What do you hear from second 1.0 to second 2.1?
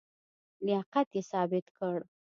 یې ثابت کړ.